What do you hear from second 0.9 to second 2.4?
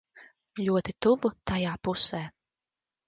tuvu tajā pusē.